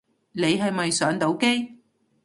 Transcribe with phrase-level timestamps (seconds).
[0.31, 1.75] 你係咪上到機